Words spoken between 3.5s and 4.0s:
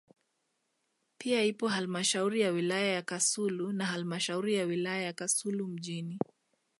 na